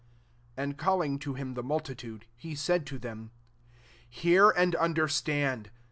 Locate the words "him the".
1.35-1.61